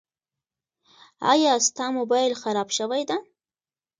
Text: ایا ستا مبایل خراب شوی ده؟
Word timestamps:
ایا 1.31 1.53
ستا 1.67 1.85
مبایل 1.97 2.33
خراب 2.41 2.69
شوی 2.77 3.03
ده؟ 3.09 3.17